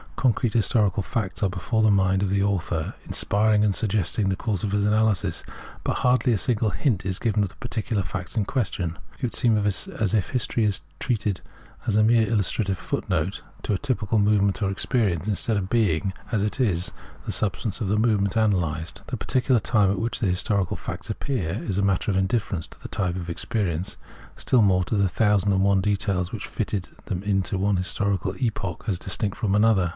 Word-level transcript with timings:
Concrete 0.15 0.53
* 0.53 0.53
V. 0.53 0.57
ante, 0.57 0.61
p. 0.61 0.61
vii. 0.61 0.81
fF. 0.81 0.91
Translator's 1.01 1.01
Introduction 1.01 1.01
xxiii 1.01 1.01
historical 1.01 1.03
facts 1.03 1.43
are 1.43 1.49
before 1.49 1.81
the 1.81 1.91
mind 1.91 2.23
of 2.23 2.29
the 2.29 2.43
author, 2.43 2.95
inspir 3.07 3.55
ing 3.55 3.65
and 3.65 3.75
suggesting 3.75 4.29
the 4.29 4.35
course 4.35 4.63
of 4.63 4.71
his 4.71 4.85
analysis; 4.85 5.43
but 5.83 5.93
hardly 5.97 6.33
a 6.33 6.37
single 6.37 6.69
hint 6.71 7.05
is 7.05 7.19
given 7.19 7.41
of 7.43 7.49
the 7.49 7.55
particular 7.55 8.01
facts 8.03 8.37
in 8.37 8.45
question. 8.45 8.97
It 9.17 9.23
would 9.23 9.33
seem 9.35 9.57
as 9.57 10.13
if 10.13 10.29
history 10.29 10.65
were 10.67 10.73
treated 10.99 11.41
as 11.87 11.95
a 11.95 12.03
mere 12.03 12.27
illus 12.27 12.51
trative 12.51 12.77
footnote 12.77 13.41
to 13.63 13.73
a 13.73 13.79
typical 13.79 14.19
movement 14.19 14.61
of 14.61 14.71
experience, 14.71 15.27
instead 15.27 15.57
of 15.57 15.69
being, 15.69 16.13
as 16.31 16.41
it 16.43 16.59
is, 16.59 16.91
the 17.25 17.31
substance 17.31 17.79
of 17.81 17.87
the 17.87 17.97
movement 17.97 18.35
analysed. 18.35 19.01
The 19.07 19.17
particular 19.17 19.59
time 19.59 19.89
at 19.91 19.99
which 19.99 20.19
the 20.19 20.27
historical 20.27 20.77
facts 20.77 21.09
appeared 21.09 21.63
is 21.67 21.79
a 21.79 21.83
matter 21.83 22.09
of 22.11 22.17
indifference 22.17 22.67
to 22.69 22.79
the 22.79 22.89
type 22.89 23.15
of 23.15 23.29
experience; 23.29 23.97
still 24.35 24.61
more 24.61 24.83
so 24.87 24.97
the 24.97 25.09
thousand 25.09 25.51
and 25.53 25.63
one 25.63 25.81
details 25.81 26.31
which 26.31 26.45
fitted 26.47 26.89
them 27.05 27.21
into 27.23 27.57
one 27.57 27.77
historical 27.77 28.35
epoch 28.39 28.83
as 28.87 28.99
distinct 28.99 29.35
from 29.37 29.53
another. 29.55 29.89